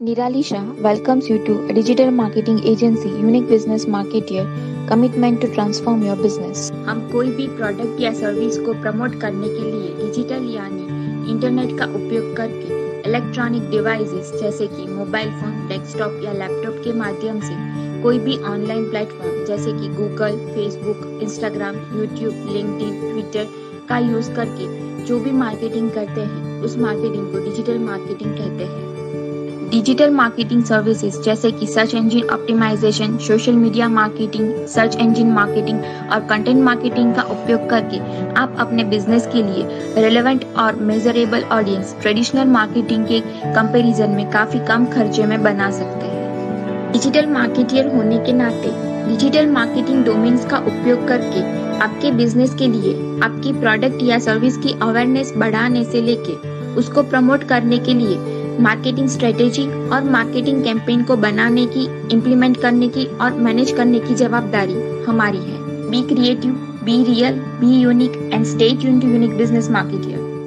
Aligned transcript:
Nirali 0.00 0.44
Shah 0.44 0.62
welcomes 0.74 1.28
you 1.28 1.44
to 1.44 1.66
a 1.66 1.72
digital 1.72 2.12
marketing 2.12 2.60
agency, 2.62 3.08
Unique 3.08 3.48
Business 3.48 3.84
Marketeer, 3.84 4.44
commitment 4.86 5.40
to 5.40 5.52
transform 5.52 6.04
your 6.04 6.14
business. 6.16 6.70
हम 6.86 7.00
कोई 7.12 7.30
भी 7.36 7.46
product 7.56 8.00
या 8.00 8.12
service 8.14 8.58
को 8.66 8.72
promote 8.82 9.20
करने 9.20 9.48
के 9.48 9.62
लिए 9.62 9.88
डिजिटल 9.96 10.44
यानी 10.50 11.30
इंटरनेट 11.32 11.76
का 11.78 11.86
उपयोग 11.94 12.36
करके 12.36 12.78
इलेक्ट्रॉनिक 13.08 13.68
डिवाइसेस 13.70 14.30
जैसे 14.40 14.66
कि 14.76 14.86
मोबाइल 14.92 15.30
फ़ोन 15.40 15.66
डेस्कटॉप 15.68 16.20
या 16.24 16.32
लैपटॉप 16.32 16.80
के 16.84 16.92
माध्यम 16.98 17.40
से 17.40 18.02
कोई 18.02 18.18
भी 18.18 18.36
ऑनलाइन 18.52 18.88
प्लेटफॉर्म 18.90 19.44
जैसे 19.46 19.72
कि 19.80 19.88
Google 19.96 20.38
Facebook 20.54 21.20
Instagram 21.22 21.76
YouTube 21.96 22.46
LinkedIn 22.52 23.00
Twitter 23.00 23.48
का 23.88 23.98
यूज़ 24.06 24.30
करके 24.36 25.04
जो 25.04 25.18
भी 25.20 25.32
मार्केटिंग 25.42 25.90
करते 25.90 26.20
हैं 26.20 26.60
उस 26.62 26.78
मार्केटिंग 26.78 27.32
को 27.32 27.44
डिजिटल 27.44 27.78
मार्केटिंग 27.80 28.36
कहते 28.36 28.64
हैं 28.64 28.97
डिजिटल 29.70 30.10
मार्केटिंग 30.10 30.62
सर्विसेज़ 30.64 31.20
जैसे 31.22 31.50
कि 31.52 31.66
search 31.66 31.94
engine 31.94 32.28
optimisation 32.32 33.16
social 33.18 33.52
media 33.52 33.88
marketing 33.88 34.66
search 34.66 34.96
engine 34.96 35.30
marketing 35.32 35.80
और 36.12 36.20
कंटेंट 36.20 36.62
मार्केटिंग 36.64 37.14
का 37.14 37.22
उपयोग 37.32 37.68
करके 37.70 37.98
आप 38.34 38.54
अपने 38.58 38.84
बिज़नेस 38.84 39.26
के 39.26 39.42
लिए 39.42 40.02
रेलेवेंट 40.02 40.44
और 40.58 40.76
मेजरेबल 40.82 41.42
ऑडियंस 41.52 41.94
ट्रेडिशनल 42.02 42.48
मार्केटिंग 42.48 43.04
के 43.06 43.20
कंपैरिजन 43.54 44.10
में 44.10 44.30
काफ़ी 44.30 44.60
कम 44.68 44.86
खर्चे 44.86 45.26
में 45.26 45.42
बना 45.42 45.70
सकते 45.70 46.06
हैं। 46.06 46.92
डिजिटल 46.92 47.26
मार्केटियर 47.26 47.94
होने 47.94 48.18
के 48.18 48.32
नाते 48.32 48.72
डिजिटल 49.08 49.46
मार्केटिंग 49.50 50.04
डोमेन्स 50.04 50.46
का 50.46 50.58
उपयोग 50.58 51.06
करके 51.08 51.42
आपके 51.80 52.10
बिज़नेस 52.12 52.54
के 52.54 52.66
लिए, 52.68 52.94
आपकी 53.22 53.52
प्रोडक्ट 53.60 54.02
या 54.02 54.18
सर्विस 54.18 54.56
की 54.56 54.74
अवेयरनेस 54.82 55.34
बढ़ाने 55.36 55.84
से 55.84 56.00
लेके 56.00 56.36
उसको 56.76 57.02
प्रमोट 57.02 57.44
करने 57.44 57.78
के 57.78 57.94
लिए 57.94 58.36
मार्केटिंग 58.60 59.08
स्ट्रेटेजी 59.08 59.66
और 59.88 60.04
मार्केटिंग 60.04 60.62
कैंपेन 60.64 61.02
को 61.02 61.16
बनाने 61.16 61.66
की 61.66 61.84
इम्प्लीमेंट 62.14 62.60
करने 62.62 62.88
की 62.88 63.04
और 63.16 63.32
मैनेज 63.32 63.70
करने 63.72 64.00
की 64.00 64.14
जवाबदारी 64.14 65.04
हमारी 65.04 65.38
है। 65.38 65.58
Be 65.90 66.02
creative 66.08 66.52
be 66.84 67.02
real 67.04 67.38
be 67.60 67.80
unique 67.80 68.16
and 68.34 68.44
stay 68.44 68.80
tuned 68.80 69.00
to 69.00 69.08
unique 69.08 69.36
business 69.36 69.70
marketer 69.70 70.37